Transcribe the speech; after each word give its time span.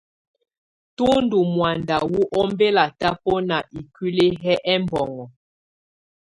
Tù 0.95 1.07
ndù 1.23 1.39
mɔ̀ánda 1.55 1.97
wù 2.11 2.21
ɔmbɛla 2.39 2.83
tabɔna 2.99 3.57
ikuili 3.77 4.27
yɛ 4.43 4.53
ɛmbɔŋɔ. 4.73 5.25